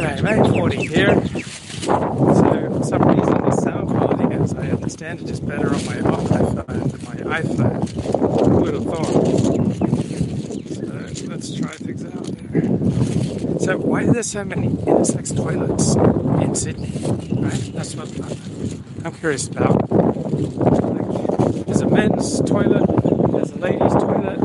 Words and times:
G'day 0.00 0.22
mate, 0.22 0.46
Ford 0.48 0.72
here. 0.72 1.14
So 1.84 1.92
for 2.72 2.84
some 2.84 3.02
reason 3.02 3.36
the 3.44 3.50
sound 3.60 3.88
quality 3.90 4.34
as 4.34 4.54
I 4.54 4.70
understand 4.70 5.20
it 5.20 5.28
is 5.28 5.40
better 5.40 5.66
on 5.66 5.84
my 5.84 5.96
iPhone 5.96 6.90
than 6.90 7.02
my 7.04 7.16
iPhone. 7.42 7.80
Who 8.48 8.56
would 8.62 8.72
have 8.72 8.84
thought? 8.84 9.12
So 11.14 11.26
let's 11.26 11.52
try 11.54 11.74
things 11.74 12.04
out. 12.06 12.26
So 13.60 13.76
why 13.76 14.04
are 14.04 14.12
there 14.14 14.22
so 14.22 14.42
many 14.42 14.68
unisex 14.68 15.36
toilets 15.36 15.94
in 16.44 16.54
Sydney? 16.54 16.92
Right? 17.38 17.72
That's 17.74 17.94
what 17.94 18.08
I'm 19.04 19.12
curious 19.12 19.48
about. 19.48 19.90
Like, 19.90 21.66
there's 21.66 21.82
a 21.82 21.86
men's 21.86 22.40
toilet, 22.40 22.86
there's 23.32 23.50
a 23.50 23.58
ladies' 23.58 23.92
toilet, 23.92 24.40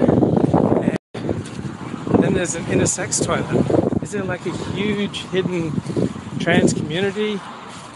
and 2.14 2.24
then 2.24 2.34
there's 2.34 2.56
an 2.56 2.66
intersex 2.66 3.24
toilet 3.26 3.85
is 4.06 4.12
there 4.12 4.24
like 4.24 4.46
a 4.46 4.56
huge 4.74 5.24
hidden 5.30 5.72
trans 6.40 6.74
community 6.74 7.40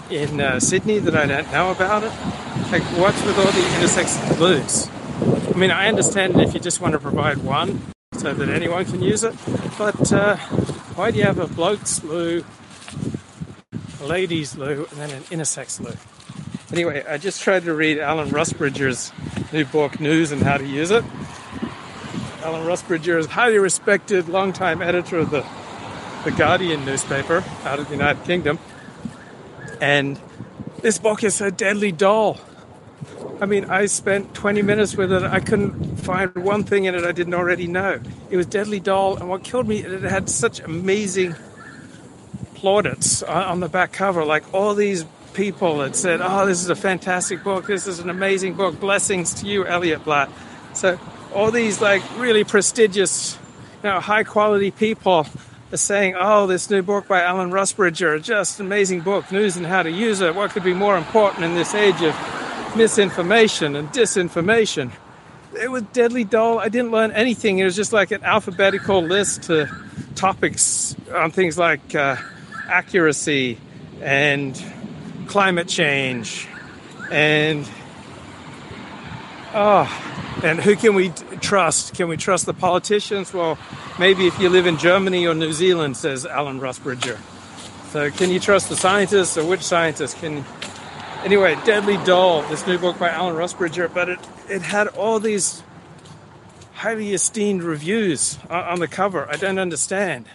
in 0.10 0.42
uh, 0.42 0.60
Sydney 0.60 0.98
that 0.98 1.16
I 1.16 1.28
don't 1.28 1.52
know 1.52 1.70
about 1.70 2.02
it? 2.02 2.12
Like, 2.72 2.82
what's 2.98 3.24
with 3.24 3.38
all 3.38 3.46
the 3.46 3.62
intersex 3.78 4.36
blues? 4.36 4.90
I 5.54 5.56
mean, 5.56 5.70
I 5.70 5.88
understand 5.88 6.42
if 6.42 6.56
you 6.56 6.60
just 6.60 6.82
want 6.82 6.94
to 6.94 7.00
provide 7.00 7.38
one 7.44 7.80
so 8.14 8.34
that 8.34 8.50
anyone 8.50 8.86
can 8.86 9.04
use 9.04 9.24
it, 9.24 9.36
but 9.78 10.12
uh, 10.12 10.38
why 10.96 11.12
do 11.12 11.20
you 11.20 11.26
have 11.26 11.38
a 11.38 11.46
bloke's 11.46 12.04
loo, 12.04 12.44
a 14.02 14.04
ladies' 14.04 14.58
loo, 14.58 14.88
and 14.90 15.00
then 15.00 15.12
an 15.12 15.22
intersex 15.26 15.80
loo? 15.80 15.94
Anyway, 16.72 17.06
I 17.08 17.20
just 17.20 17.40
tried 17.44 17.66
to 17.66 17.74
read 17.76 18.00
Alan 18.00 18.30
Rusbridger's 18.30 19.14
new 19.54 19.64
book, 19.64 20.00
News 20.00 20.32
and 20.32 20.42
How 20.42 20.58
to 20.58 20.66
Use 20.66 20.90
It. 20.90 21.04
Alan 22.42 22.66
Rusbridger 22.66 23.20
is 23.20 23.28
highly 23.28 23.60
respected, 23.60 24.28
longtime 24.28 24.82
editor 24.82 25.20
of 25.20 25.30
the 25.30 25.46
the 26.24 26.32
Guardian 26.32 26.86
newspaper 26.86 27.44
out 27.64 27.80
of 27.80 27.88
the 27.88 27.94
United 27.94 28.24
Kingdom. 28.26 28.60
And 29.80 30.20
this 30.82 30.98
book 30.98 31.24
is 31.24 31.36
so 31.36 31.50
deadly 31.50 31.92
dull. 31.92 32.40
I 33.42 33.46
mean, 33.46 33.66
I 33.66 33.86
spent 33.86 34.34
20 34.34 34.62
minutes 34.62 34.98
with 34.98 35.14
it. 35.14 35.24
I 35.24 35.40
couldn't 35.40 35.98
find 35.98 36.36
one 36.36 36.64
thing 36.64 36.86
in 36.86 36.96
it 36.96 37.06
I 37.06 37.14
didn't 37.14 37.34
already 37.34 37.68
know. 37.68 38.02
It 38.30 38.36
was 38.36 38.46
deadly 38.46 38.82
dull, 38.82 39.16
and 39.16 39.30
what 39.30 39.44
killed 39.44 39.68
me, 39.68 39.80
it 39.80 40.02
had 40.02 40.30
such 40.30 40.60
amazing 40.60 41.36
plaudits 42.56 43.24
on 43.24 43.62
the 43.62 43.70
back 43.70 43.94
cover. 43.94 44.26
Like 44.26 44.54
all 44.54 44.76
these 44.76 45.06
people 45.34 45.82
had 45.82 45.96
said, 45.96 46.20
Oh, 46.22 46.46
this 46.46 46.62
is 46.62 46.70
a 46.70 46.76
fantastic 46.76 47.44
book. 47.44 47.68
This 47.68 47.88
is 47.88 48.00
an 48.00 48.10
amazing 48.10 48.56
book. 48.56 48.78
Blessings 48.80 49.34
to 49.36 49.48
you, 49.48 49.66
Elliot 49.66 50.04
Blatt. 50.04 50.30
So, 50.74 51.00
all 51.34 51.52
these 51.52 51.80
like 51.80 52.04
really 52.18 52.44
prestigious, 52.44 53.38
you 53.84 53.90
know, 53.90 54.02
high 54.02 54.26
quality 54.26 54.72
people 54.72 55.26
saying, 55.78 56.16
oh, 56.18 56.48
this 56.48 56.70
new 56.70 56.82
book 56.82 57.08
by 57.08 57.22
Alan 57.22 57.52
Rusbridger, 57.52 58.22
just 58.24 58.60
amazing 58.60 59.02
book, 59.02 59.32
News 59.32 59.56
and 59.56 59.66
How 59.66 59.84
to 59.84 59.92
Use 59.92 60.22
It. 60.22 60.34
What 60.34 60.52
could 60.52 60.64
be 60.64 60.74
more 60.74 60.98
important 60.98 61.44
in 61.46 61.56
this 61.56 61.76
age 61.76 62.02
of 62.02 62.16
misinformation 62.76 63.76
and 63.76 63.88
disinformation? 63.90 64.92
It 65.54 65.70
was 65.70 65.84
deadly 65.94 66.24
dull. 66.24 66.60
I 66.60 66.70
didn't 66.70 66.92
learn 66.92 67.12
anything. 67.12 67.60
It 67.60 67.66
was 67.66 67.76
just 67.76 67.94
like 67.94 68.12
an 68.12 68.24
alphabetical 68.24 69.02
list 69.02 69.44
to 69.44 69.70
topics 70.16 70.96
on 71.14 71.32
things 71.32 71.58
like 71.58 71.96
uh, 71.96 72.16
accuracy 72.68 73.58
and 74.02 74.62
climate 75.28 75.68
change 75.68 76.48
and 77.12 77.68
oh, 79.54 79.88
and 80.44 80.60
who 80.60 80.76
can 80.76 80.96
we 80.96 81.12
trust? 81.40 81.96
Can 81.96 82.08
we 82.08 82.18
trust 82.18 82.46
the 82.46 82.54
politicians? 82.54 83.34
Well, 83.34 83.58
maybe 83.98 84.28
if 84.28 84.40
you 84.40 84.50
live 84.50 84.68
in 84.68 84.78
Germany 84.78 85.28
or 85.28 85.34
New 85.34 85.54
Zealand, 85.54 85.98
says 85.98 86.26
Alan 86.26 86.60
Rusbridger. 86.60 87.18
So, 87.92 88.12
can 88.12 88.30
you 88.30 88.40
trust 88.40 88.70
the 88.70 88.76
scientists 88.76 89.38
or 89.38 89.46
which 89.46 89.62
scientists? 89.62 90.14
Can 90.14 90.46
anyway, 91.24 91.58
Deadly 91.66 91.98
Dull, 92.06 92.44
this 92.44 92.66
new 92.68 92.78
book 92.78 93.00
by 93.00 93.10
Alan 93.10 93.36
Rusbridger, 93.36 93.94
but 93.94 94.10
it 94.10 94.20
it 94.50 94.62
had 94.62 94.88
all 94.90 95.20
these 95.20 95.64
highly 96.74 97.14
esteemed 97.14 97.62
reviews 97.62 98.38
on 98.50 98.80
the 98.80 98.88
cover. 98.88 99.30
I 99.30 99.36
don't 99.36 99.60
understand. 99.60 100.26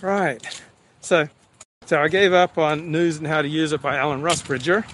Right. 0.00 0.62
So, 1.00 1.28
so 1.86 2.00
I 2.00 2.08
gave 2.08 2.32
up 2.32 2.56
on 2.56 2.92
News 2.92 3.18
and 3.18 3.26
How 3.26 3.42
to 3.42 3.48
Use 3.48 3.72
It 3.72 3.82
by 3.82 3.96
Alan 3.96 4.22
Rusbridger, 4.22 4.84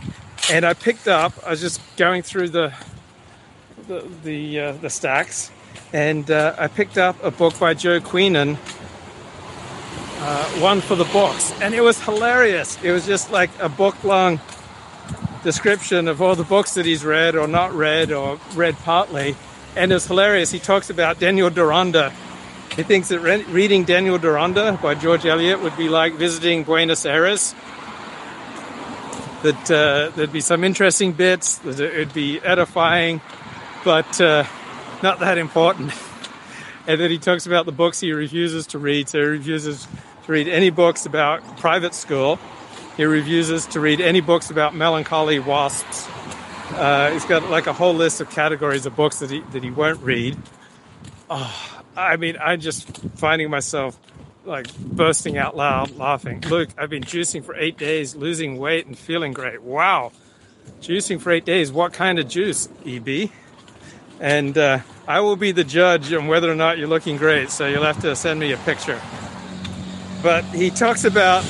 and 0.51 0.65
I 0.65 0.75
picked 0.75 1.09
up. 1.09 1.35
I 1.45 1.51
was 1.51 1.61
just 1.61 1.81
going 1.97 2.23
through 2.23 2.51
the 2.51 2.73
the 3.89 4.07
the, 4.25 4.61
uh, 4.61 4.73
the 4.73 4.91
stacks, 4.91 5.51
and 5.93 6.31
uh, 6.31 6.55
I 6.59 6.69
picked 6.69 6.99
up 6.99 7.23
a 7.23 7.31
book 7.31 7.59
by 7.59 7.75
Joe 7.75 8.01
Queenan, 8.01 8.57
uh, 10.19 10.45
one 10.61 10.81
for 10.81 10.97
the 10.97 11.05
books, 11.05 11.53
and 11.61 11.75
it 11.75 11.81
was 11.81 12.01
hilarious. 12.03 12.79
It 12.83 12.91
was 12.91 13.07
just 13.07 13.31
like 13.31 13.51
a 13.61 13.69
book 13.69 14.03
long 14.05 14.41
description 15.45 16.09
of 16.09 16.21
all 16.21 16.35
the 16.35 16.45
books 16.45 16.75
that 16.75 16.85
he's 16.85 17.05
read 17.05 17.37
or 17.37 17.47
not 17.47 17.73
read 17.73 18.11
or 18.11 18.41
read 18.55 18.77
partly, 18.79 19.37
and 19.77 19.93
it's 19.93 20.07
hilarious. 20.07 20.51
He 20.51 20.59
talks 20.59 20.91
about 20.91 21.21
Daniel 21.21 21.51
Deronda. 21.51 22.13
He 22.75 22.83
thinks 22.83 23.09
that 23.09 23.21
re- 23.21 23.45
reading 23.45 23.85
Daniel 23.85 24.19
Deronda 24.19 24.79
by 24.83 24.95
George 24.95 25.25
Eliot 25.25 25.63
would 25.63 25.77
be 25.77 25.89
like 25.89 26.15
visiting 26.15 26.65
Buenos 26.65 27.07
Aires. 27.07 27.55
That 29.43 29.71
uh, 29.71 30.11
there'd 30.17 30.33
be 30.33 30.41
some 30.41 30.65
interesting 30.65 31.13
bits, 31.13 31.59
that 31.59 31.79
it'd 31.79 32.13
be 32.13 32.41
edifying, 32.41 33.21
but 33.87 34.21
uh, 34.21 34.45
not 35.01 35.21
that 35.21 35.39
important. 35.39 35.93
and 36.89 37.01
then 37.01 37.09
he 37.09 37.19
talks 37.19 37.47
about 37.47 37.67
the 37.67 37.73
books 37.73 38.01
he 38.01 38.11
refuses 38.11 38.67
to 38.67 38.81
read. 38.81 39.09
So 39.09 39.21
he 39.21 39.25
refuses 39.27 39.87
to 40.25 40.33
read 40.33 40.49
any 40.49 40.71
books 40.71 41.07
about 41.07 41.59
private 41.59 41.95
school. 41.95 42.41
He 42.97 43.05
refuses 43.05 43.65
to 43.67 43.81
read 43.81 44.01
any 44.01 44.21
books 44.21 44.51
about 44.51 44.75
melancholy 44.75 45.39
wasps. 45.39 46.09
Uh, 46.73 47.13
he's 47.13 47.25
got 47.27 47.49
like 47.49 47.69
a 47.69 47.73
whole 47.73 47.95
list 47.95 48.21
of 48.21 48.29
categories 48.29 48.87
of 48.87 48.97
books 48.97 49.21
that 49.21 49.31
he 49.31 49.41
that 49.53 49.63
he 49.63 49.71
won't 49.71 50.03
read. 50.03 50.37
Oh, 51.31 51.83
I 51.97 52.17
mean, 52.17 52.37
I'm 52.41 52.61
just 52.61 52.89
finding 53.15 53.51
myself 53.51 53.97
like 54.45 54.77
bursting 54.79 55.39
out 55.39 55.57
loud 55.57 55.97
laughing. 55.97 56.41
Look, 56.41 56.71
I've 56.77 56.91
been 56.91 57.05
juicing 57.05 57.45
for 57.45 57.55
eight 57.55 57.79
days, 57.79 58.17
losing 58.17 58.57
weight 58.59 58.87
and 58.87 58.99
feeling 58.99 59.33
great. 59.33 59.63
Wow, 59.63 60.11
juicing 60.81 61.21
for 61.21 61.31
eight 61.31 61.45
days. 61.45 61.71
What 61.71 61.93
kind 61.93 62.19
of 62.19 62.29
juice, 62.29 62.69
EB? 62.85 63.31
And 64.21 64.57
uh, 64.57 64.81
I 65.07 65.21
will 65.21 65.37
be 65.37 65.53
the 65.53 65.65
judge 65.65 66.13
on 66.13 66.27
whether 66.27 66.51
or 66.51 66.55
not 66.55 66.79
you're 66.79 66.89
looking 66.89 67.17
great. 67.17 67.51
So 67.51 67.67
you'll 67.67 67.85
have 67.85 68.01
to 68.03 68.17
send 68.17 68.41
me 68.41 68.53
a 68.53 68.57
picture. 68.59 69.01
But 70.23 70.45
he 70.47 70.71
talks 70.71 71.05
about 71.05 71.45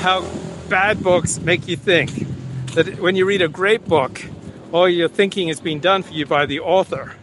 how 0.00 0.24
bad 0.68 1.02
books 1.02 1.38
make 1.38 1.68
you 1.68 1.76
think. 1.76 2.10
That 2.74 3.00
when 3.00 3.16
you 3.16 3.26
read 3.26 3.42
a 3.42 3.48
great 3.48 3.84
book, 3.84 4.22
all 4.72 4.88
your 4.88 5.08
thinking 5.08 5.48
is 5.48 5.60
being 5.60 5.80
done 5.80 6.02
for 6.02 6.12
you 6.12 6.26
by 6.26 6.46
the 6.46 6.60
author. 6.60 7.14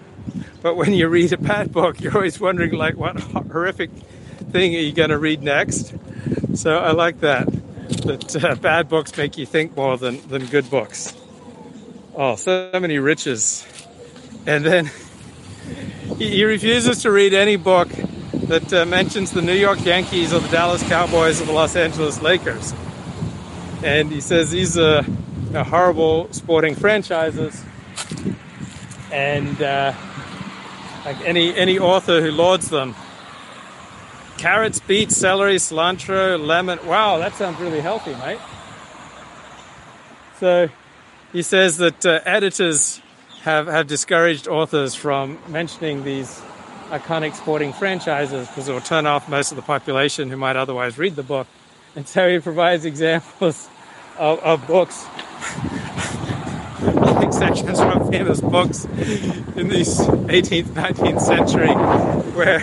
But 0.62 0.75
when 0.75 0.94
you 0.94 1.07
read 1.07 1.34
a 1.34 1.38
bad 1.38 1.72
book, 1.72 2.02
you're 2.02 2.13
always 2.13 2.40
wondering, 2.40 2.74
like, 2.74 2.97
what 2.97 3.19
horrific 3.19 3.90
thing 4.52 4.75
are 4.75 4.80
you 4.80 4.91
going 4.91 5.09
to 5.09 5.18
read 5.18 5.41
next? 5.41 5.94
So 6.56 6.78
I 6.78 6.91
like 6.91 7.22
that. 7.22 7.47
That 8.06 8.44
uh, 8.44 8.56
bad 8.56 8.90
books 8.90 9.16
make 9.16 9.38
you 9.38 9.46
think 9.46 9.75
more 9.75 9.97
than, 9.97 10.25
than 10.28 10.46
good 10.46 10.69
books. 10.69 11.16
Oh, 12.16 12.36
so 12.36 12.72
many 12.74 13.00
riches 13.00 13.66
and 14.47 14.66
then 14.66 14.90
he 16.18 16.44
refuses 16.46 17.03
to 17.03 17.12
read 17.12 17.34
any 17.34 17.58
book 17.58 17.90
that 18.47 18.72
uh, 18.74 18.85
mentions 18.85 19.31
the 19.31 19.41
New 19.41 19.53
York 19.53 19.84
Yankees 19.85 20.34
or 20.34 20.40
the 20.40 20.47
Dallas 20.47 20.81
Cowboys 20.88 21.41
or 21.41 21.46
the 21.46 21.52
Los 21.52 21.75
Angeles 21.75 22.22
Lakers. 22.22 22.74
And 23.84 24.09
he 24.09 24.22
says 24.22 24.50
these 24.50 24.78
are 24.78 25.03
horrible 25.53 26.31
sporting 26.31 26.75
franchises. 26.75 27.62
And 29.12 29.62
uh, 29.62 29.94
like 31.06 31.19
any 31.22 31.53
any 31.56 31.78
author 31.78 32.22
who 32.22 32.31
lauds 32.31 32.69
them, 32.69 32.96
carrots, 34.38 34.80
beets, 34.80 35.18
celery, 35.18 35.56
cilantro, 35.56 36.44
lemon. 36.44 36.80
Wow, 36.86 37.18
that 37.18 37.36
sounds 37.36 37.60
really 37.60 37.81
healthy, 37.81 38.16
mate. 38.16 38.39
So 40.39 40.69
he 41.33 41.42
says 41.42 41.77
that 41.77 42.06
uh, 42.06 42.21
editors 42.25 43.01
have, 43.47 43.67
have 43.67 43.88
discouraged 43.88 44.49
authors 44.49 44.94
from 44.94 45.39
mentioning 45.47 46.03
these 46.03 46.41
iconic 46.89 47.33
sporting 47.33 47.71
franchises 47.71 48.45
because 48.45 48.67
it 48.67 48.73
will 48.73 48.81
turn 48.81 49.05
off 49.05 49.29
most 49.29 49.53
of 49.53 49.55
the 49.55 49.61
population 49.61 50.29
who 50.29 50.35
might 50.35 50.57
otherwise 50.57 50.97
read 50.97 51.15
the 51.15 51.23
book. 51.23 51.47
And 51.95 52.05
so 52.05 52.29
he 52.29 52.39
provides 52.39 52.83
examples 52.83 53.69
of, 54.17 54.39
of 54.39 54.67
books, 54.67 55.05
like 56.81 57.31
sections 57.31 57.79
from 57.79 58.11
famous 58.11 58.41
books 58.41 58.83
in 58.83 59.69
the 59.69 59.79
18th, 60.27 60.65
19th 60.65 61.21
century, 61.21 61.73
where 62.35 62.59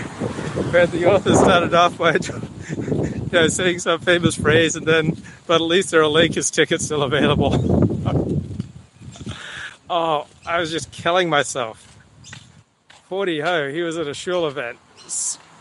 where 0.70 0.86
the 0.86 1.06
author 1.06 1.34
started 1.34 1.72
off 1.72 1.96
by 1.96 2.12
you 2.76 3.28
know, 3.32 3.48
saying 3.48 3.78
some 3.78 4.00
famous 4.00 4.36
phrase, 4.36 4.76
and 4.76 4.86
then, 4.86 5.16
but 5.46 5.54
at 5.54 5.62
least 5.62 5.90
there 5.92 6.02
are 6.02 6.08
Lakers 6.08 6.50
tickets 6.50 6.84
still 6.84 7.02
available. 7.02 7.90
Oh, 9.96 10.26
I 10.44 10.58
was 10.58 10.72
just 10.72 10.90
killing 10.90 11.28
myself. 11.28 11.96
Ford 13.08 13.28
ho, 13.28 13.70
he 13.70 13.80
was 13.80 13.96
at 13.96 14.08
a 14.08 14.12
shul 14.12 14.48
event. 14.48 14.76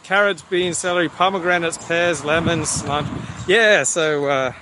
carrots, 0.01 0.41
beans, 0.41 0.79
celery, 0.79 1.07
pomegranates, 1.07 1.77
pears, 1.77 2.25
lemons. 2.25 2.83
Yeah, 3.47 3.83
so 3.83 4.25
uh, 4.25 4.53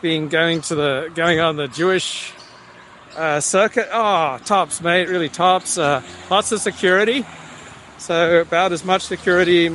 been 0.00 0.28
going 0.28 0.62
to 0.62 0.74
the 0.74 1.12
going 1.14 1.38
on 1.38 1.56
the 1.56 1.68
Jewish 1.68 2.32
uh, 3.14 3.40
circuit. 3.40 3.88
Oh, 3.92 4.38
tops, 4.46 4.80
mate, 4.80 5.10
really 5.10 5.28
tops. 5.28 5.76
Uh, 5.76 6.00
lots 6.30 6.50
of 6.50 6.62
security. 6.62 7.26
So 7.98 8.40
about 8.40 8.72
as 8.72 8.86
much 8.86 9.02
security 9.02 9.68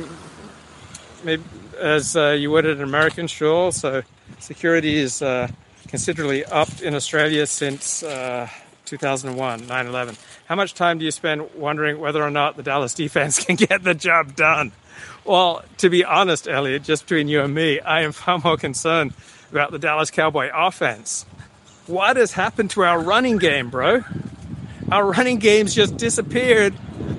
maybe, 1.22 1.44
as 1.78 2.16
uh, 2.16 2.30
you 2.30 2.50
would 2.50 2.66
at 2.66 2.78
an 2.78 2.82
American 2.82 3.28
shul. 3.28 3.70
So 3.70 4.02
security 4.40 4.96
is 4.96 5.22
uh, 5.22 5.46
considerably 5.86 6.44
upped 6.46 6.82
in 6.82 6.96
Australia 6.96 7.46
since 7.46 8.02
uh, 8.92 8.98
2001, 8.98 9.60
9/11. 9.62 10.18
How 10.46 10.54
much 10.54 10.74
time 10.74 10.98
do 10.98 11.04
you 11.04 11.10
spend 11.10 11.54
wondering 11.54 11.98
whether 11.98 12.22
or 12.22 12.30
not 12.30 12.56
the 12.56 12.62
Dallas 12.62 12.94
defense 12.94 13.38
can 13.44 13.56
get 13.56 13.82
the 13.82 13.94
job 13.94 14.34
done? 14.36 14.72
Well, 15.24 15.64
to 15.78 15.88
be 15.88 16.04
honest, 16.04 16.48
Elliot, 16.48 16.82
just 16.82 17.04
between 17.04 17.28
you 17.28 17.42
and 17.42 17.54
me, 17.54 17.80
I 17.80 18.02
am 18.02 18.12
far 18.12 18.38
more 18.38 18.56
concerned 18.56 19.14
about 19.50 19.70
the 19.70 19.78
Dallas 19.78 20.10
Cowboy 20.10 20.50
offense. 20.52 21.24
What 21.86 22.16
has 22.16 22.32
happened 22.32 22.70
to 22.70 22.82
our 22.82 23.00
running 23.00 23.38
game, 23.38 23.70
bro? 23.70 24.04
Our 24.90 25.10
running 25.10 25.38
game's 25.38 25.74
just 25.74 25.96
disappeared 25.96 26.74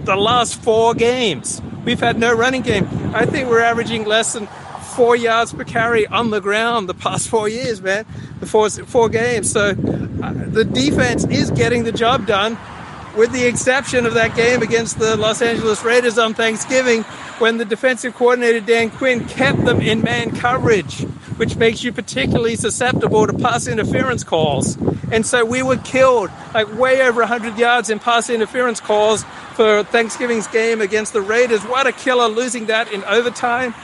the 0.05 0.15
last 0.15 0.61
four 0.61 0.93
games. 0.93 1.61
We've 1.85 1.99
had 1.99 2.19
no 2.19 2.33
running 2.33 2.61
game. 2.61 2.87
I 3.13 3.25
think 3.25 3.49
we're 3.49 3.61
averaging 3.61 4.05
less 4.05 4.33
than 4.33 4.47
four 4.95 5.15
yards 5.15 5.53
per 5.53 5.63
carry 5.63 6.07
on 6.07 6.29
the 6.29 6.39
ground 6.39 6.87
the 6.87 6.93
past 6.93 7.27
four 7.27 7.49
years, 7.49 7.81
man. 7.81 8.05
The 8.39 8.45
four, 8.45 8.69
four 8.69 9.09
games. 9.09 9.51
So 9.51 9.69
uh, 9.69 9.73
the 9.73 10.65
defense 10.65 11.25
is 11.25 11.51
getting 11.51 11.83
the 11.83 11.91
job 11.91 12.27
done, 12.27 12.57
with 13.17 13.31
the 13.31 13.45
exception 13.45 14.05
of 14.05 14.13
that 14.13 14.35
game 14.35 14.61
against 14.61 14.99
the 14.99 15.17
Los 15.17 15.41
Angeles 15.41 15.83
Raiders 15.83 16.17
on 16.17 16.33
Thanksgiving, 16.33 17.03
when 17.39 17.57
the 17.57 17.65
defensive 17.65 18.15
coordinator 18.15 18.59
Dan 18.59 18.89
Quinn 18.89 19.25
kept 19.27 19.65
them 19.65 19.81
in 19.81 20.01
man 20.01 20.35
coverage, 20.35 21.01
which 21.37 21.55
makes 21.55 21.83
you 21.83 21.91
particularly 21.91 22.55
susceptible 22.55 23.27
to 23.27 23.33
pass 23.33 23.67
interference 23.67 24.23
calls. 24.23 24.77
And 25.11 25.25
so 25.25 25.45
we 25.45 25.61
were 25.61 25.77
killed, 25.77 26.31
like 26.53 26.71
way 26.77 27.01
over 27.01 27.21
100 27.21 27.57
yards 27.57 27.89
in 27.89 27.99
pass 27.99 28.29
interference 28.29 28.79
calls 28.79 29.23
for 29.55 29.83
Thanksgiving's 29.83 30.47
game 30.47 30.81
against 30.81 31.13
the 31.13 31.21
Raiders. 31.21 31.61
What 31.63 31.85
a 31.85 31.91
killer 31.91 32.27
losing 32.27 32.67
that 32.67 32.91
in 32.91 33.03
overtime. 33.03 33.75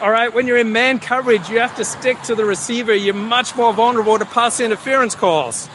All 0.00 0.12
right, 0.12 0.32
when 0.32 0.46
you're 0.46 0.58
in 0.58 0.70
man 0.70 1.00
coverage, 1.00 1.48
you 1.50 1.58
have 1.58 1.74
to 1.76 1.84
stick 1.84 2.22
to 2.22 2.36
the 2.36 2.44
receiver. 2.44 2.94
You're 2.94 3.14
much 3.14 3.56
more 3.56 3.72
vulnerable 3.72 4.16
to 4.16 4.24
pass 4.24 4.60
interference 4.60 5.16
calls. 5.16 5.68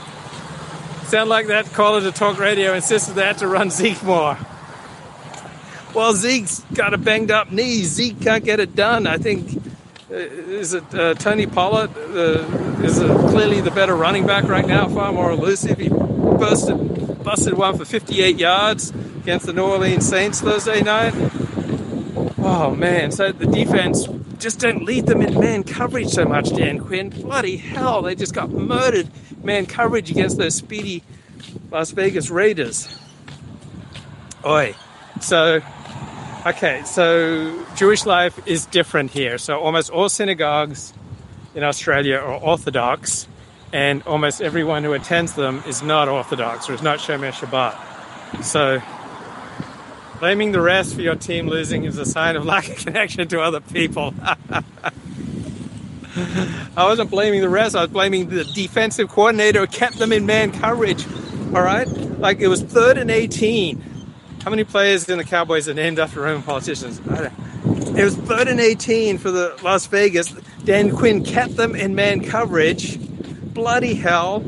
Sound 1.07 1.29
like 1.29 1.47
that 1.47 1.65
caller 1.73 1.99
to 1.99 2.11
talk 2.13 2.39
radio 2.39 2.73
insisted 2.73 3.15
they 3.15 3.23
had 3.25 3.39
to 3.39 3.47
run 3.47 3.69
Zeke 3.69 4.01
more. 4.01 4.37
Well, 5.93 6.13
Zeke's 6.13 6.63
got 6.73 6.93
a 6.93 6.97
banged 6.97 7.31
up 7.31 7.51
knee. 7.51 7.83
Zeke 7.83 8.21
can't 8.21 8.45
get 8.45 8.61
it 8.61 8.75
done. 8.75 9.07
I 9.07 9.17
think 9.17 9.61
uh, 10.09 10.15
is 10.15 10.73
it 10.73 10.95
uh, 10.95 11.15
Tony 11.15 11.45
Pollard 11.45 11.91
uh, 11.97 12.81
is 12.81 12.99
clearly 12.99 13.59
the 13.59 13.71
better 13.71 13.95
running 13.95 14.25
back 14.25 14.45
right 14.45 14.65
now, 14.65 14.87
far 14.87 15.11
more 15.11 15.31
elusive. 15.31 15.77
He 15.77 15.89
busted 15.89 17.23
busted 17.23 17.55
one 17.55 17.77
for 17.77 17.83
58 17.83 18.37
yards 18.37 18.91
against 18.91 19.47
the 19.47 19.53
New 19.53 19.63
Orleans 19.63 20.07
Saints 20.07 20.39
Thursday 20.39 20.81
night. 20.81 21.13
Oh 22.45 22.75
man, 22.75 23.11
so 23.11 23.31
the 23.31 23.45
defense 23.45 24.07
just 24.37 24.59
don't 24.59 24.83
lead 24.83 25.05
them 25.05 25.21
in 25.21 25.39
man 25.39 25.63
coverage 25.63 26.09
so 26.09 26.25
much, 26.25 26.53
Dan 26.53 26.79
Quinn. 26.79 27.09
Bloody 27.09 27.57
hell, 27.57 28.01
they 28.01 28.15
just 28.15 28.33
got 28.33 28.49
murdered 28.49 29.09
man 29.43 29.65
coverage 29.65 30.11
against 30.11 30.37
those 30.37 30.55
speedy 30.55 31.03
Las 31.71 31.91
Vegas 31.91 32.29
Raiders. 32.29 32.99
Oi. 34.45 34.75
So 35.21 35.61
Okay, 36.45 36.83
so 36.83 37.65
Jewish 37.77 38.05
life 38.05 38.37
is 38.45 38.65
different 38.65 39.11
here. 39.11 39.37
So 39.37 39.61
almost 39.61 39.89
all 39.89 40.09
synagogues 40.09 40.93
in 41.55 41.63
Australia 41.63 42.17
are 42.17 42.33
Orthodox, 42.33 43.29
and 43.71 44.03
almost 44.03 44.41
everyone 44.41 44.83
who 44.83 44.91
attends 44.91 45.35
them 45.35 45.63
is 45.65 45.81
not 45.81 46.09
Orthodox 46.09 46.69
or 46.69 46.73
is 46.73 46.81
not 46.81 46.99
Shomer 46.99 47.31
Shabbat. 47.31 48.43
So 48.43 48.81
blaming 50.19 50.51
the 50.51 50.61
rest 50.61 50.95
for 50.95 51.01
your 51.01 51.15
team 51.15 51.47
losing 51.47 51.83
is 51.85 51.97
a 51.97 52.05
sign 52.05 52.35
of 52.35 52.45
lack 52.53 52.69
of 52.69 52.77
connection 52.77 53.27
to 53.27 53.41
other 53.41 53.59
people. 53.61 54.13
I 56.75 56.85
wasn't 56.85 57.09
blaming 57.09 57.41
the 57.41 57.49
rest, 57.49 57.75
I 57.75 57.81
was 57.81 57.89
blaming 57.89 58.29
the 58.29 58.43
defensive 58.43 59.09
coordinator 59.09 59.61
who 59.61 59.67
kept 59.67 59.97
them 59.97 60.11
in 60.11 60.25
man 60.25 60.51
coverage. 60.51 61.05
All 61.55 61.61
right? 61.61 61.87
Like 61.87 62.39
it 62.39 62.47
was 62.47 62.61
third 62.61 62.97
and 62.97 63.11
18 63.11 63.93
how 64.43 64.49
many 64.49 64.65
players 64.65 65.07
in 65.07 65.17
the 65.17 65.23
Cowboys 65.23 65.69
are 65.69 65.73
named 65.73 65.99
after 65.99 66.19
Roman 66.19 66.43
politicians? 66.43 66.99
It 66.99 68.03
was 68.03 68.17
third 68.17 68.49
and 68.49 68.59
18 68.59 69.17
for 69.17 69.31
the 69.31 69.57
Las 69.63 69.85
Vegas. 69.85 70.33
Dan 70.65 70.93
Quinn 70.93 71.23
kept 71.23 71.55
them 71.55 71.75
in 71.75 71.95
man 71.95 72.25
coverage. 72.25 72.99
Bloody 73.53 73.93
hell. 73.93 74.41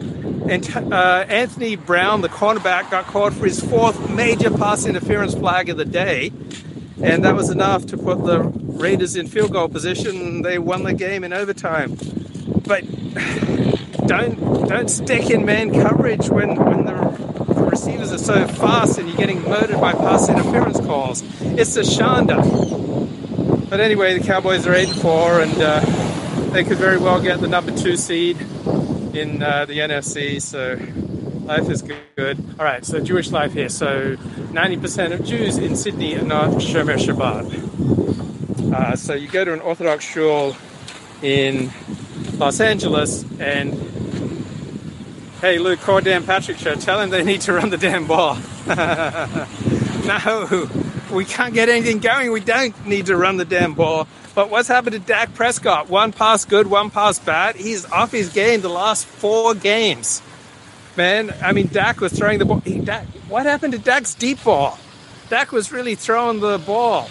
And 0.47 0.94
uh, 0.94 1.25
Anthony 1.27 1.75
Brown, 1.75 2.21
the 2.21 2.30
cornerback, 2.30 2.92
got 2.92 3.06
called 3.06 3.33
for 3.33 3.45
his 3.45 3.59
fourth 3.59 4.12
major 4.12 4.51
pass 4.51 4.86
interference 4.86 5.33
flag 5.33 5.69
of 5.69 5.77
the 5.77 5.86
day. 5.86 6.31
And 7.01 7.25
that 7.25 7.36
was 7.36 7.50
enough 7.50 7.88
to 7.88 7.97
put 7.97 8.24
the 8.24 8.42
Raiders 8.42 9.15
in 9.15 9.27
field 9.27 9.53
goal 9.53 9.69
position. 9.69 10.44
They 10.44 10.59
won 10.59 10.83
the 10.83 10.94
game 10.94 11.24
in 11.24 11.33
overtime. 11.33 11.97
But 12.63 12.83
don't 14.07 14.68
don't 14.68 14.88
stick 14.89 15.31
in 15.31 15.45
man 15.45 15.74
coverage 15.74 16.30
when, 16.30 16.56
when 16.56 16.86
the 16.86 16.94
receivers 17.63 18.12
are 18.12 18.19
so 18.19 18.47
fast 18.47 19.00
and 19.00 19.07
you're 19.07 19.18
getting 19.18 19.42
murdered 19.44 19.81
by 19.81 19.94
pass 19.94 20.30
interference 20.30 20.80
calls. 20.80 21.24
It's 21.42 21.75
a 21.75 21.81
shanda. 21.81 22.39
But 23.68 23.80
anyway, 23.80 24.18
the 24.18 24.25
Cowboys 24.25 24.68
are 24.68 24.75
8 24.75 24.89
and 24.89 25.01
4, 25.01 25.39
and 25.42 25.62
uh, 25.62 25.80
they 26.51 26.63
could 26.63 26.77
very 26.77 26.97
well 26.97 27.19
get 27.19 27.42
the 27.42 27.47
number 27.47 27.75
two 27.75 27.97
seed 27.97 28.38
in 29.16 29.42
uh, 29.42 29.66
the 29.66 29.80
NFC. 29.80 30.42
So 30.42 30.78
life 31.46 31.70
is 31.70 31.82
good. 31.82 32.38
All 32.60 32.66
right, 32.66 32.86
so 32.86 33.00
Jewish 33.00 33.32
life 33.32 33.54
here. 33.54 33.70
So 33.70 34.16
90% 34.16 35.14
of 35.14 35.26
Jews 35.26 35.58
in 35.58 35.76
Sydney 35.76 36.18
are 36.18 36.24
not 36.24 36.50
Shomer 36.62 36.98
Shabbat. 36.98 38.74
Uh, 38.74 38.96
so 38.96 39.14
you 39.14 39.28
go 39.28 39.46
to 39.46 39.54
an 39.54 39.62
Orthodox 39.62 40.04
shul 40.04 40.56
in 41.22 41.72
Los 42.38 42.60
Angeles, 42.60 43.24
and 43.40 43.74
Hey, 45.42 45.60
Luke, 45.60 45.80
call 45.82 46.02
Dan 46.02 46.24
Patrick 46.24 46.58
show. 46.58 46.74
Tell 46.76 47.00
him 47.00 47.12
they 47.12 47.24
need 47.24 47.42
to 47.42 47.54
run 47.54 47.70
the 47.70 47.78
damn 47.78 48.08
ball. 48.08 48.38
no, 48.68 50.70
we 51.12 51.24
can't 51.24 51.54
get 51.54 51.70
anything 51.70 52.00
going. 52.00 52.32
We 52.32 52.40
don't 52.40 52.88
need 52.88 53.06
to 53.08 53.18
run 53.18 53.38
the 53.38 53.46
damn 53.46 53.76
ball. 53.76 54.07
But 54.35 54.49
what's 54.49 54.68
happened 54.68 54.94
to 54.94 54.99
Dak 54.99 55.33
Prescott? 55.33 55.89
One 55.89 56.11
pass 56.11 56.44
good, 56.44 56.68
one 56.68 56.89
pass 56.89 57.18
bad. 57.18 57.56
He's 57.56 57.89
off 57.89 58.11
his 58.11 58.33
game 58.33 58.59
the 58.59 58.69
last 58.69 59.06
four 59.06 59.56
games. 59.56 60.21
Man, 60.97 61.33
I 61.42 61.54
mean, 61.54 61.68
Dak 61.68 62.01
was 62.01 62.11
throwing 62.11 62.39
the 62.39 62.45
ball. 62.45 62.59
He, 62.59 62.80
Dak, 62.80 63.06
what 63.30 63.45
happened 63.45 63.71
to 63.73 63.80
Dak's 63.80 64.13
deep 64.13 64.44
ball? 64.44 64.77
Dak 65.30 65.54
was 65.54 65.71
really 65.71 65.95
throwing 65.95 66.42
the 66.42 66.57
ball. 66.57 67.04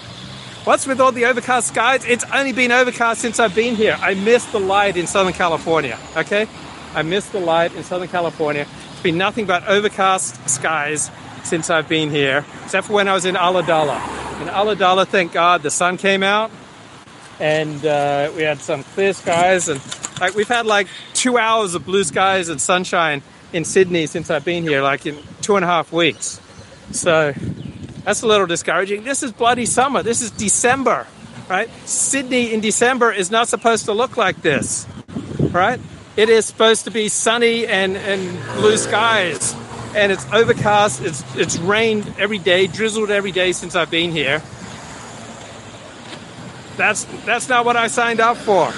What's 0.64 0.86
with 0.86 1.00
all 1.00 1.12
the 1.12 1.24
overcast 1.24 1.68
skies? 1.68 2.04
It's 2.04 2.24
only 2.30 2.52
been 2.52 2.72
overcast 2.72 3.22
since 3.22 3.40
I've 3.40 3.54
been 3.54 3.74
here. 3.74 3.96
I 4.00 4.14
missed 4.14 4.52
the 4.52 4.60
light 4.60 4.98
in 4.98 5.06
Southern 5.06 5.32
California, 5.32 5.98
okay? 6.16 6.46
I 6.94 7.02
missed 7.02 7.32
the 7.32 7.40
light 7.40 7.74
in 7.74 7.84
Southern 7.84 8.08
California. 8.08 8.66
It's 8.92 9.02
been 9.02 9.18
nothing 9.18 9.46
but 9.46 9.66
overcast 9.66 10.48
skies 10.48 11.10
since 11.42 11.70
I've 11.70 11.88
been 11.88 12.10
here, 12.10 12.44
except 12.64 12.86
for 12.86 12.92
when 12.92 13.08
I 13.08 13.14
was 13.14 13.24
in 13.24 13.34
Ulladulla. 13.34 13.96
In 14.40 14.48
Ulladulla, 14.48 15.06
thank 15.06 15.32
God, 15.32 15.62
the 15.62 15.70
sun 15.70 15.96
came 15.96 16.22
out 16.22 16.50
and 17.40 17.84
uh, 17.84 18.30
we 18.36 18.42
had 18.42 18.58
some 18.60 18.84
clear 18.84 19.12
skies. 19.12 19.68
And 19.68 19.80
like 20.20 20.34
we've 20.34 20.48
had 20.48 20.66
like 20.66 20.88
two 21.12 21.38
hours 21.38 21.74
of 21.74 21.84
blue 21.84 22.04
skies 22.04 22.48
and 22.48 22.60
sunshine 22.60 23.22
in 23.52 23.64
Sydney 23.64 24.06
since 24.06 24.30
I've 24.30 24.44
been 24.44 24.62
here, 24.64 24.82
like 24.82 25.06
in 25.06 25.18
two 25.40 25.56
and 25.56 25.64
a 25.64 25.68
half 25.68 25.92
weeks. 25.92 26.40
So 26.90 27.32
that's 28.04 28.22
a 28.22 28.26
little 28.26 28.46
discouraging. 28.46 29.04
This 29.04 29.22
is 29.22 29.32
bloody 29.32 29.66
summer. 29.66 30.02
This 30.02 30.22
is 30.22 30.30
December, 30.30 31.06
right? 31.48 31.70
Sydney 31.86 32.52
in 32.52 32.60
December 32.60 33.12
is 33.12 33.30
not 33.30 33.48
supposed 33.48 33.86
to 33.86 33.92
look 33.92 34.16
like 34.16 34.42
this, 34.42 34.86
right? 35.50 35.80
It 36.16 36.28
is 36.28 36.44
supposed 36.46 36.84
to 36.84 36.90
be 36.90 37.08
sunny 37.08 37.66
and, 37.66 37.96
and 37.96 38.38
blue 38.56 38.76
skies. 38.76 39.54
And 39.96 40.10
it's 40.10 40.26
overcast. 40.32 41.02
It's, 41.02 41.22
it's 41.36 41.56
rained 41.58 42.14
every 42.18 42.38
day, 42.38 42.66
drizzled 42.66 43.10
every 43.10 43.32
day 43.32 43.52
since 43.52 43.76
I've 43.76 43.90
been 43.90 44.10
here. 44.10 44.42
That's, 46.76 47.04
that's 47.24 47.48
not 47.48 47.64
what 47.64 47.76
I 47.76 47.86
signed 47.86 48.20
up 48.20 48.36
for. 48.36 48.72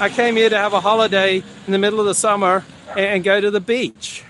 I 0.00 0.08
came 0.08 0.34
here 0.36 0.48
to 0.48 0.56
have 0.56 0.72
a 0.72 0.80
holiday 0.80 1.36
in 1.38 1.72
the 1.72 1.78
middle 1.78 2.00
of 2.00 2.06
the 2.06 2.14
summer 2.14 2.64
and, 2.90 3.06
and 3.06 3.22
go 3.24 3.40
to 3.40 3.50
the 3.50 3.60
beach. 3.60 4.24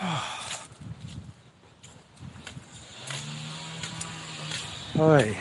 Oi. 4.98 5.36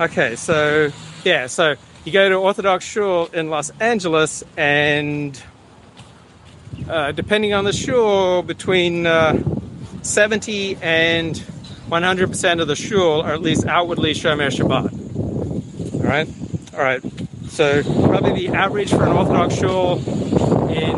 Okay, 0.00 0.34
so 0.34 0.90
yeah, 1.24 1.46
so 1.46 1.76
you 2.04 2.10
go 2.12 2.28
to 2.28 2.34
Orthodox 2.34 2.84
shul 2.84 3.26
in 3.32 3.48
Los 3.48 3.70
Angeles, 3.78 4.42
and 4.56 5.40
uh, 6.88 7.12
depending 7.12 7.54
on 7.54 7.64
the 7.64 7.72
shul, 7.72 8.42
between 8.42 9.06
uh, 9.06 9.40
70 10.02 10.78
and 10.82 11.36
100% 11.88 12.60
of 12.60 12.66
the 12.66 12.74
shul 12.74 13.22
are 13.22 13.32
at 13.32 13.40
least 13.40 13.66
outwardly 13.66 14.14
Shomer 14.14 14.50
Shabbat. 14.50 15.03
Right, 16.14 16.28
all 16.74 16.80
right. 16.80 17.02
So 17.48 17.82
probably 17.82 18.46
the 18.46 18.54
average 18.54 18.90
for 18.90 19.02
an 19.02 19.10
Orthodox 19.10 19.56
shul 19.56 19.98
in 20.70 20.94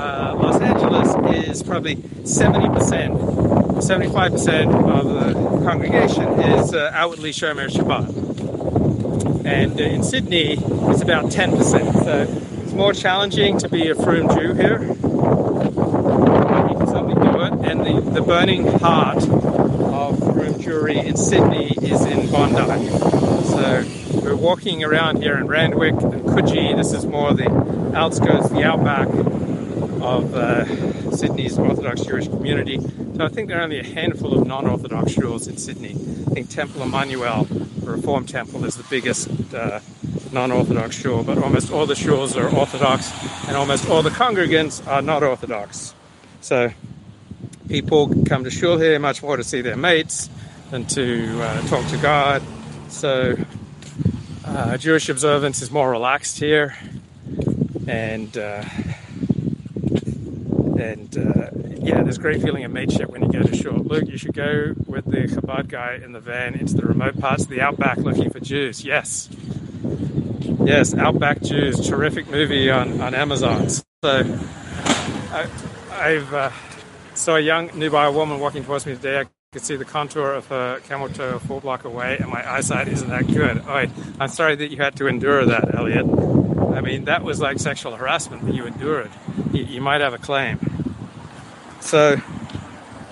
uh, 0.00 0.34
Los 0.36 0.60
Angeles 0.60 1.14
is 1.46 1.62
probably 1.62 1.94
70%. 1.94 3.78
75% 3.78 4.74
of 4.90 5.04
the 5.14 5.34
congregation 5.64 6.40
is 6.40 6.74
uh, 6.74 6.90
outwardly 6.92 7.30
Shomer 7.30 7.68
Shabbat. 7.68 9.46
And 9.46 9.80
uh, 9.80 9.84
in 9.84 10.02
Sydney, 10.02 10.54
it's 10.54 11.00
about 11.00 11.26
10%. 11.26 12.02
So 12.02 12.26
it's 12.64 12.72
more 12.72 12.92
challenging 12.92 13.58
to 13.58 13.68
be 13.68 13.90
a 13.90 13.94
frum 13.94 14.28
Jew 14.30 14.54
here. 14.54 14.82
You 14.82 14.94
can 16.84 17.14
do 17.14 17.42
it. 17.42 17.52
And 17.70 17.86
the, 17.86 18.00
the 18.10 18.22
burning 18.22 18.66
heart 18.78 19.18
of 19.18 20.18
frum 20.18 20.54
Jewry 20.54 21.04
in 21.04 21.16
Sydney 21.16 21.68
is 21.80 22.04
in 22.04 22.28
Bondi. 22.32 23.19
So 23.60 23.84
we're 24.22 24.36
walking 24.36 24.82
around 24.82 25.22
here 25.22 25.36
in 25.36 25.46
Randwick 25.46 25.92
and 25.92 26.24
Coogee. 26.24 26.74
This 26.74 26.94
is 26.94 27.04
more 27.04 27.34
the 27.34 27.50
outskirts, 27.94 28.48
the 28.48 28.64
outback 28.64 29.06
of 30.00 30.34
uh, 30.34 31.10
Sydney's 31.14 31.58
Orthodox 31.58 32.00
Jewish 32.00 32.26
community. 32.26 32.80
So 32.80 33.22
I 33.22 33.28
think 33.28 33.48
there 33.48 33.58
are 33.58 33.64
only 33.64 33.78
a 33.78 33.84
handful 33.84 34.32
of 34.32 34.46
non-Orthodox 34.46 35.12
shuls 35.12 35.46
in 35.46 35.58
Sydney. 35.58 35.90
I 35.90 36.30
think 36.30 36.48
Temple 36.48 36.84
Emanuel, 36.84 37.44
the 37.44 37.90
Reformed 37.90 38.30
Temple, 38.30 38.64
is 38.64 38.76
the 38.76 38.84
biggest 38.84 39.28
uh, 39.52 39.80
non-Orthodox 40.32 40.96
shul, 40.96 41.22
but 41.22 41.36
almost 41.36 41.70
all 41.70 41.84
the 41.84 41.92
shuls 41.92 42.42
are 42.42 42.48
Orthodox, 42.56 43.12
and 43.46 43.58
almost 43.58 43.90
all 43.90 44.02
the 44.02 44.08
congregants 44.08 44.86
are 44.86 45.02
not 45.02 45.22
Orthodox. 45.22 45.94
So 46.40 46.72
people 47.68 48.24
come 48.24 48.44
to 48.44 48.50
shul 48.50 48.78
here 48.78 48.98
much 48.98 49.22
more 49.22 49.36
to 49.36 49.44
see 49.44 49.60
their 49.60 49.76
mates 49.76 50.30
than 50.70 50.86
to 50.86 51.42
uh, 51.42 51.60
talk 51.68 51.86
to 51.88 51.98
God. 51.98 52.42
So 52.90 53.36
uh, 54.44 54.76
Jewish 54.76 55.08
observance 55.08 55.62
is 55.62 55.70
more 55.70 55.90
relaxed 55.90 56.38
here, 56.38 56.76
and 57.86 58.36
uh, 58.36 58.64
and 60.78 61.16
uh, 61.16 61.50
yeah, 61.80 62.02
there's 62.02 62.18
great 62.18 62.42
feeling 62.42 62.64
of 62.64 62.72
mateship 62.72 63.08
when 63.10 63.22
you 63.22 63.32
go 63.32 63.42
to 63.42 63.56
shul. 63.56 63.78
Luke, 63.78 64.08
you 64.08 64.18
should 64.18 64.34
go 64.34 64.74
with 64.86 65.06
the 65.06 65.22
Chabad 65.22 65.68
guy 65.68 66.00
in 66.02 66.12
the 66.12 66.20
van 66.20 66.54
into 66.54 66.74
the 66.74 66.86
remote 66.86 67.18
parts 67.18 67.44
of 67.44 67.48
the 67.48 67.60
outback 67.60 67.96
looking 67.98 68.30
for 68.30 68.40
Jews. 68.40 68.84
Yes, 68.84 69.28
Yes, 70.64 70.94
Outback 70.94 71.42
Jews, 71.42 71.88
terrific 71.88 72.28
movie 72.28 72.70
on, 72.70 73.00
on 73.00 73.14
Amazon. 73.14 73.68
So 73.68 73.80
I, 75.32 75.46
have 75.90 76.34
uh, 76.34 76.50
saw 77.14 77.36
a 77.36 77.40
young 77.40 77.70
nubile 77.78 78.12
woman 78.12 78.40
walking 78.40 78.62
towards 78.64 78.84
me 78.84 78.94
today. 78.94 79.20
I 79.20 79.24
could 79.52 79.62
see 79.62 79.74
the 79.74 79.84
contour 79.84 80.32
of 80.32 80.46
her 80.46 80.78
camel 80.78 81.08
toe 81.08 81.34
a 81.34 81.40
full 81.40 81.58
block 81.58 81.82
away, 81.82 82.16
and 82.18 82.30
my 82.30 82.48
eyesight 82.48 82.86
isn't 82.86 83.08
that 83.08 83.26
good. 83.26 83.60
I'm 84.20 84.28
sorry 84.28 84.54
that 84.54 84.70
you 84.70 84.76
had 84.76 84.94
to 84.98 85.08
endure 85.08 85.44
that, 85.44 85.74
Elliot. 85.74 86.06
I 86.72 86.80
mean, 86.80 87.06
that 87.06 87.24
was 87.24 87.40
like 87.40 87.58
sexual 87.58 87.96
harassment 87.96 88.46
that 88.46 88.54
you 88.54 88.64
endured. 88.64 89.10
You, 89.52 89.64
you 89.64 89.80
might 89.80 90.02
have 90.02 90.14
a 90.14 90.18
claim. 90.18 90.60
So 91.80 92.20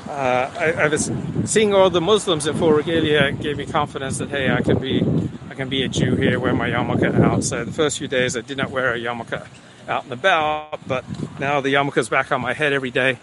uh, 0.09 0.51
I, 0.57 0.73
I, 0.85 0.87
was 0.87 1.11
seeing 1.45 1.75
all 1.75 1.91
the 1.91 2.01
Muslims 2.01 2.47
at 2.47 2.55
Full 2.55 2.73
Regalia 2.73 3.33
gave 3.33 3.57
me 3.57 3.67
confidence 3.67 4.19
that 4.19 4.29
hey, 4.29 4.49
I 4.49 4.63
could 4.63 4.81
be 4.81 5.05
I 5.51 5.55
can 5.55 5.69
be 5.69 5.83
a 5.83 5.89
Jew 5.89 6.15
here, 6.15 6.39
wear 6.39 6.55
my 6.55 6.71
yarmulke 6.71 7.21
out. 7.21 7.43
So 7.43 7.65
the 7.65 7.73
first 7.73 7.99
few 7.99 8.07
days 8.07 8.37
I 8.37 8.43
did 8.43 8.59
not 8.59 8.71
wear 8.71 8.95
a 8.95 8.97
yarmulke 8.97 9.45
out 9.89 10.05
and 10.05 10.13
about, 10.13 10.87
but 10.87 11.05
now 11.41 11.61
the 11.61 11.75
yarmulke's 11.75 12.09
back 12.09 12.31
on 12.31 12.41
my 12.41 12.53
head 12.53 12.73
every 12.73 12.93
day. 12.93 13.19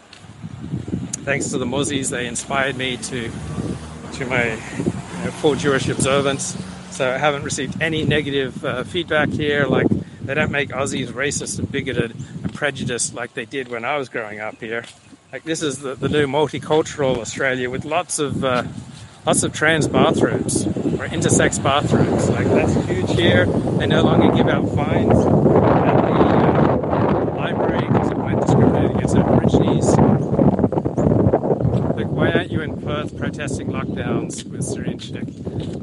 Thanks 1.25 1.49
to 1.49 1.57
the 1.57 1.65
Muzzies, 1.65 2.11
they 2.11 2.27
inspired 2.27 2.77
me 2.77 2.97
to 2.97 3.31
to 4.13 4.25
my 4.27 4.51
you 4.51 5.25
know, 5.25 5.31
full 5.41 5.55
Jewish 5.55 5.89
observance. 5.89 6.55
So 6.91 7.11
I 7.11 7.17
haven't 7.17 7.43
received 7.43 7.81
any 7.81 8.05
negative 8.05 8.63
uh, 8.63 8.83
feedback 8.83 9.29
here. 9.29 9.65
Like 9.65 9.87
they 10.21 10.35
don't 10.35 10.51
make 10.51 10.69
Aussies 10.69 11.07
racist 11.07 11.57
and 11.57 11.71
bigoted 11.71 12.15
and 12.43 12.53
prejudiced 12.53 13.15
like 13.15 13.33
they 13.33 13.45
did 13.45 13.69
when 13.69 13.83
I 13.85 13.97
was 13.97 14.07
growing 14.07 14.39
up 14.39 14.59
here. 14.59 14.85
Like 15.33 15.43
this 15.43 15.63
is 15.63 15.79
the, 15.79 15.95
the 15.95 16.09
new 16.09 16.27
multicultural 16.27 17.17
Australia 17.17 17.71
with 17.71 17.85
lots 17.85 18.19
of 18.19 18.45
uh, 18.45 18.63
lots 19.25 19.41
of 19.41 19.51
trans 19.51 19.87
bathrooms 19.87 20.67
or 20.67 21.07
intersex 21.07 21.61
bathrooms. 21.61 22.29
Like 22.29 22.45
that's 22.45 22.73
huge 22.85 23.11
here. 23.11 23.47
They 23.47 23.87
no 23.87 24.03
longer 24.03 24.33
give 24.35 24.47
out 24.47 24.69
fines 24.75 25.09
at 25.09 26.01
the 26.01 26.13
uh, 26.13 27.35
library 27.35 27.87
because 27.87 28.11
it 28.11 28.17
went 28.17 28.41
discriminated 28.41 28.95
against 28.95 29.15
Aborigines. 29.15 29.97
Like, 31.95 32.07
why 32.07 32.31
aren't 32.31 32.51
you 32.51 32.61
in 32.61 32.81
Perth 32.81 33.04
protesting 33.17 33.67
lockdowns 33.67 34.43
with 34.43 34.63
Syrian 34.63 34.99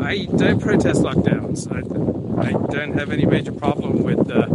I 0.01 0.25
don't 0.37 0.61
protest 0.61 1.03
lockdowns. 1.03 1.71
I, 1.71 1.79
I 2.47 2.53
don't 2.73 2.95
have 2.95 3.12
any 3.12 3.27
major 3.27 3.53
problem 3.53 4.03
with 4.03 4.31
uh, 4.31 4.47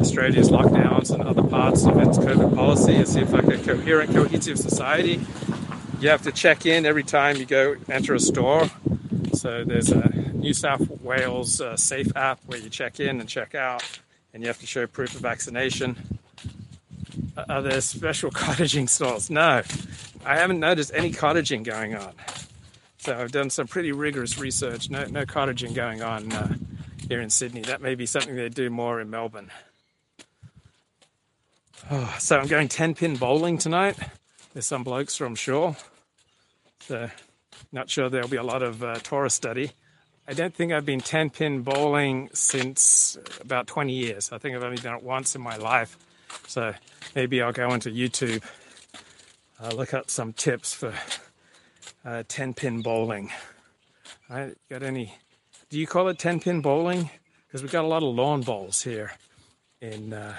Australia's 0.00 0.50
lockdowns 0.50 1.12
and 1.12 1.22
other 1.22 1.42
parts 1.42 1.84
of 1.84 1.98
its 1.98 2.18
COVID 2.18 2.54
policy. 2.54 2.94
It 2.94 3.08
seems 3.08 3.32
like 3.32 3.46
a 3.46 3.58
coherent, 3.58 4.12
cohesive 4.12 4.58
society 4.58 5.20
you 6.04 6.10
have 6.10 6.22
to 6.22 6.32
check 6.32 6.66
in 6.66 6.84
every 6.84 7.02
time 7.02 7.36
you 7.36 7.46
go 7.46 7.76
enter 7.88 8.14
a 8.14 8.20
store. 8.20 8.70
So 9.32 9.64
there's 9.64 9.90
a 9.90 10.08
New 10.34 10.52
South 10.52 10.86
Wales 11.00 11.62
uh, 11.62 11.78
Safe 11.78 12.14
app 12.14 12.40
where 12.44 12.58
you 12.58 12.68
check 12.68 13.00
in 13.00 13.20
and 13.20 13.28
check 13.28 13.54
out, 13.54 13.82
and 14.34 14.42
you 14.42 14.48
have 14.48 14.60
to 14.60 14.66
show 14.66 14.86
proof 14.86 15.14
of 15.14 15.22
vaccination. 15.22 15.96
Are 17.48 17.62
there 17.62 17.80
special 17.80 18.30
cottaging 18.42 18.88
stores? 18.88 19.30
No, 19.30 19.62
I 20.24 20.36
haven't 20.36 20.60
noticed 20.60 20.90
any 20.94 21.12
cottaging 21.12 21.64
going 21.64 21.94
on. 21.94 22.12
So 22.98 23.14
I've 23.16 23.32
done 23.32 23.50
some 23.50 23.66
pretty 23.66 23.92
rigorous 23.92 24.38
research. 24.38 24.88
No, 24.88 25.04
no 25.04 25.26
cottaging 25.26 25.74
going 25.74 26.02
on 26.02 26.32
uh, 26.32 26.54
here 27.06 27.20
in 27.20 27.28
Sydney. 27.28 27.60
That 27.62 27.82
may 27.82 27.94
be 27.94 28.06
something 28.06 28.34
they 28.34 28.48
do 28.48 28.70
more 28.70 29.00
in 29.00 29.10
Melbourne. 29.10 29.50
Oh, 31.90 32.16
so 32.18 32.38
I'm 32.38 32.46
going 32.46 32.68
10 32.68 32.94
pin 32.94 33.16
bowling 33.16 33.58
tonight. 33.58 33.98
There's 34.54 34.64
some 34.64 34.84
blokes 34.84 35.16
from 35.16 35.34
Shore. 35.34 35.76
So, 36.80 37.10
not 37.72 37.90
sure 37.90 38.08
there'll 38.08 38.28
be 38.28 38.38
a 38.38 38.42
lot 38.42 38.62
of 38.62 38.82
uh, 38.82 38.94
Torah 39.02 39.28
study. 39.28 39.72
I 40.26 40.32
don't 40.32 40.54
think 40.54 40.72
I've 40.72 40.86
been 40.86 41.00
10 41.00 41.28
pin 41.28 41.60
bowling 41.60 42.30
since 42.32 43.18
about 43.40 43.66
20 43.66 43.92
years. 43.92 44.32
I 44.32 44.38
think 44.38 44.56
I've 44.56 44.62
only 44.62 44.78
done 44.78 44.94
it 44.94 45.02
once 45.02 45.34
in 45.34 45.42
my 45.42 45.56
life. 45.56 45.98
So, 46.46 46.72
maybe 47.14 47.42
I'll 47.42 47.52
go 47.52 47.68
onto 47.68 47.92
YouTube, 47.92 48.42
uh, 49.62 49.70
look 49.70 49.94
up 49.94 50.10
some 50.10 50.32
tips 50.32 50.74
for 50.74 50.94
uh, 52.04 52.22
10 52.28 52.54
pin 52.54 52.82
bowling. 52.82 53.30
I 54.30 54.52
got 54.70 54.82
any? 54.82 55.14
Do 55.70 55.78
you 55.78 55.86
call 55.86 56.08
it 56.08 56.18
10 56.18 56.40
pin 56.40 56.60
bowling? 56.60 57.10
Because 57.46 57.62
we've 57.62 57.72
got 57.72 57.84
a 57.84 57.88
lot 57.88 58.02
of 58.02 58.14
lawn 58.14 58.42
bowls 58.42 58.82
here 58.82 59.12
in 59.80 60.12
uh, 60.12 60.36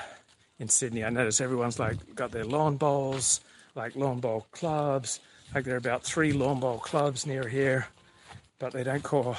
in 0.60 0.68
Sydney. 0.68 1.04
I 1.04 1.10
notice 1.10 1.42
everyone's 1.42 1.80
like 1.80 2.16
got 2.16 2.32
their 2.32 2.46
lawn 2.46 2.78
bowls, 2.78 3.42
like 3.76 3.96
lawn 3.96 4.20
bowl 4.20 4.48
clubs 4.52 5.20
like 5.54 5.64
there 5.66 5.76
are 5.76 5.78
about 5.78 6.04
three 6.04 6.34
lawn 6.34 6.60
bowl 6.60 6.80
clubs 6.80 7.26
near 7.26 7.48
here, 7.48 7.88
but 8.60 8.74
they 8.74 8.84
don't 8.84 9.04
call. 9.04 9.38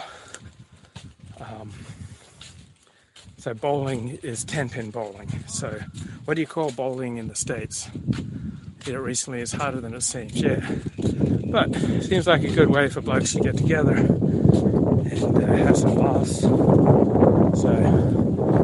Um, 1.40 1.72
so 3.36 3.52
bowling 3.54 4.18
is 4.22 4.44
10 4.44 4.70
pin 4.70 4.90
bowling. 4.90 5.28
So 5.46 5.78
what 6.24 6.34
do 6.34 6.40
you 6.40 6.46
call 6.46 6.70
bowling 6.70 7.18
in 7.18 7.28
the 7.28 7.34
States? 7.34 7.90
Did 8.86 8.94
it 8.94 9.00
recently 9.00 9.40
is 9.40 9.52
harder 9.52 9.80
than 9.80 9.92
it 9.92 10.02
seems, 10.02 10.40
yeah. 10.40 10.66
But 11.50 11.76
it 11.76 12.04
seems 12.04 12.26
like 12.26 12.42
a 12.44 12.50
good 12.50 12.70
way 12.70 12.88
for 12.88 13.02
blokes 13.02 13.34
to 13.34 13.40
get 13.40 13.58
together 13.58 13.94
and 13.96 15.36
uh, 15.36 15.46
have 15.64 15.76
some 15.76 15.96
laughs. 15.96 16.40
So 16.40 17.68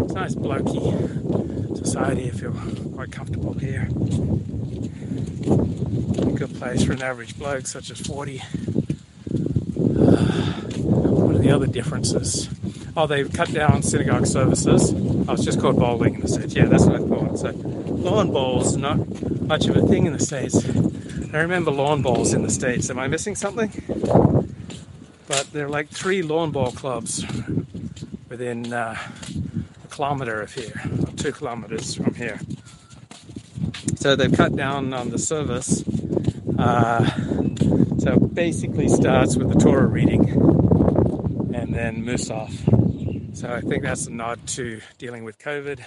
it's 0.04 0.14
nice 0.14 0.34
blokey 0.34 1.76
society. 1.76 2.28
I 2.28 2.30
feel 2.30 2.52
quite 2.94 3.12
comfortable 3.12 3.52
here 3.54 3.88
good 6.46 6.58
place 6.58 6.82
for 6.82 6.92
an 6.92 7.02
average 7.02 7.38
bloke 7.38 7.66
such 7.68 7.90
as 7.90 8.00
Ford. 8.00 8.28
Uh, 8.28 8.36
what 10.82 11.36
are 11.36 11.38
the 11.38 11.52
other 11.52 11.68
differences? 11.68 12.48
Oh, 12.96 13.06
they've 13.06 13.32
cut 13.32 13.52
down 13.52 13.84
synagogue 13.84 14.26
services. 14.26 14.92
Oh, 14.92 15.34
it's 15.34 15.44
just 15.44 15.60
called 15.60 15.78
bowling 15.78 16.16
in 16.16 16.20
the 16.20 16.28
States. 16.28 16.54
Yeah, 16.54 16.64
that's 16.64 16.84
what 16.84 16.96
I 16.96 16.98
thought. 16.98 17.38
So, 17.38 17.52
lawn 18.02 18.30
bowls 18.30 18.76
not 18.76 18.98
much 19.42 19.66
of 19.66 19.76
a 19.76 19.86
thing 19.86 20.06
in 20.06 20.12
the 20.12 20.18
States. 20.18 20.64
I 21.32 21.38
remember 21.38 21.70
lawn 21.70 22.02
bowls 22.02 22.34
in 22.34 22.42
the 22.42 22.50
States. 22.50 22.90
Am 22.90 22.98
I 22.98 23.08
missing 23.08 23.34
something? 23.34 23.70
But 25.26 25.52
there 25.52 25.66
are 25.66 25.70
like 25.70 25.88
three 25.88 26.22
lawn 26.22 26.50
ball 26.50 26.72
clubs 26.72 27.24
within 28.28 28.72
uh, 28.72 28.96
a 29.84 29.88
kilometre 29.88 30.40
of 30.40 30.52
here, 30.52 30.82
two 31.16 31.32
kilometres 31.32 31.94
from 31.94 32.14
here. 32.14 32.40
So 33.96 34.16
they've 34.16 34.32
cut 34.32 34.56
down 34.56 34.92
on 34.92 35.10
the 35.10 35.18
service 35.18 35.84
uh, 36.58 37.08
so 37.98 38.18
basically 38.18 38.88
starts 38.88 39.36
with 39.36 39.52
the 39.52 39.58
Torah 39.58 39.86
reading 39.86 40.28
and 41.54 41.74
then 41.74 42.04
Musaf. 42.04 43.36
So 43.36 43.52
I 43.52 43.60
think 43.60 43.84
that's 43.84 44.06
a 44.06 44.10
nod 44.10 44.46
to 44.48 44.80
dealing 44.98 45.24
with 45.24 45.38
COVID. 45.38 45.80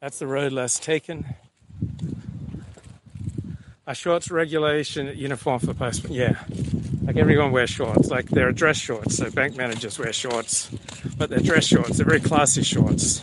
That's 0.00 0.18
the 0.18 0.26
road 0.26 0.52
less 0.52 0.78
taken. 0.78 1.24
A 3.86 3.94
shorts 3.94 4.30
regulation 4.30 5.16
uniform 5.16 5.58
for 5.60 5.72
postmen. 5.72 6.12
Yeah. 6.12 6.44
Like 7.02 7.16
everyone 7.16 7.50
wears 7.50 7.70
shorts. 7.70 8.10
Like 8.10 8.26
there 8.28 8.46
are 8.46 8.52
dress 8.52 8.76
shorts. 8.76 9.16
So 9.16 9.30
bank 9.30 9.56
managers 9.56 9.98
wear 9.98 10.12
shorts. 10.12 10.68
But 11.16 11.30
they're 11.30 11.38
dress 11.38 11.64
shorts. 11.64 11.96
They're 11.96 12.06
very 12.06 12.20
classy 12.20 12.62
shorts. 12.62 13.22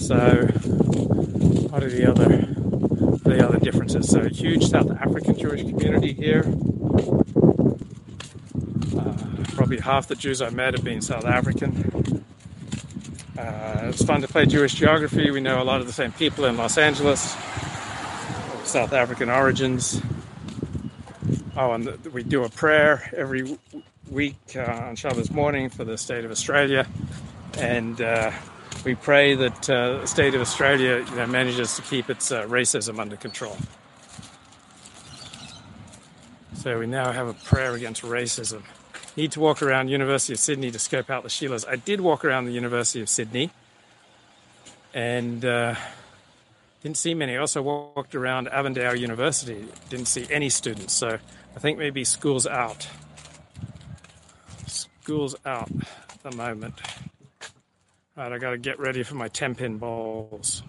So 0.00 0.46
what 1.68 1.82
are 1.82 1.90
the 1.90 2.06
other 2.08 2.28
the 3.28 3.44
other 3.46 3.58
differences? 3.58 4.08
So 4.08 4.28
huge 4.28 4.68
South 4.68 4.90
African 4.92 5.36
Jewish 5.38 5.60
community 5.60 6.14
here. 6.14 6.44
Uh, 8.96 9.44
probably 9.54 9.80
half 9.80 10.06
the 10.06 10.14
Jews 10.16 10.40
I 10.40 10.48
met 10.50 10.72
have 10.72 10.84
been 10.84 11.02
South 11.02 11.26
African. 11.26 12.24
Uh, 13.46 13.90
it's 13.90 14.04
fun 14.04 14.20
to 14.20 14.26
play 14.26 14.44
Jewish 14.44 14.74
geography. 14.74 15.30
We 15.30 15.40
know 15.40 15.62
a 15.62 15.64
lot 15.64 15.80
of 15.80 15.86
the 15.86 15.92
same 15.92 16.10
people 16.10 16.46
in 16.46 16.56
Los 16.56 16.76
Angeles, 16.78 17.36
South 18.64 18.92
African 18.92 19.30
origins. 19.30 20.02
Oh, 21.56 21.70
and 21.72 21.84
the, 21.84 22.10
we 22.10 22.24
do 22.24 22.42
a 22.42 22.48
prayer 22.48 23.08
every 23.16 23.56
week 24.10 24.56
uh, 24.56 24.62
on 24.88 24.96
Shabbos 24.96 25.30
morning 25.30 25.70
for 25.70 25.84
the 25.84 25.96
state 25.96 26.24
of 26.24 26.32
Australia, 26.32 26.88
and 27.56 28.00
uh, 28.00 28.32
we 28.84 28.96
pray 28.96 29.36
that 29.36 29.70
uh, 29.70 29.98
the 29.98 30.06
state 30.06 30.34
of 30.34 30.40
Australia 30.40 31.06
you 31.08 31.16
know, 31.16 31.28
manages 31.28 31.76
to 31.76 31.82
keep 31.82 32.10
its 32.10 32.32
uh, 32.32 32.46
racism 32.46 32.98
under 32.98 33.16
control. 33.16 33.56
So 36.54 36.80
we 36.80 36.88
now 36.88 37.12
have 37.12 37.28
a 37.28 37.34
prayer 37.34 37.74
against 37.74 38.02
racism. 38.02 38.64
Need 39.16 39.32
to 39.32 39.40
walk 39.40 39.62
around 39.62 39.88
University 39.88 40.34
of 40.34 40.38
Sydney 40.38 40.70
to 40.70 40.78
scope 40.78 41.08
out 41.08 41.22
the 41.22 41.30
Sheilas. 41.30 41.66
I 41.66 41.76
did 41.76 42.02
walk 42.02 42.24
around 42.24 42.44
the 42.44 42.52
University 42.52 43.00
of 43.00 43.08
Sydney 43.08 43.50
and 44.92 45.42
uh, 45.44 45.74
didn't 46.82 46.98
see 46.98 47.14
many. 47.14 47.34
I 47.34 47.38
also 47.38 47.62
walked 47.62 48.14
around 48.14 48.48
Avondale 48.48 48.94
University, 48.94 49.66
didn't 49.88 50.06
see 50.06 50.26
any 50.30 50.50
students. 50.50 50.92
So 50.92 51.18
I 51.56 51.58
think 51.58 51.78
maybe 51.78 52.04
school's 52.04 52.46
out. 52.46 52.88
School's 54.66 55.34
out 55.46 55.70
at 56.10 56.22
the 56.22 56.36
moment. 56.36 56.74
All 58.18 58.24
right, 58.24 58.32
I 58.32 58.38
got 58.38 58.50
to 58.50 58.58
get 58.58 58.78
ready 58.78 59.02
for 59.02 59.14
my 59.14 59.28
10 59.28 59.54
pin 59.54 59.78
bowls. 59.78 60.62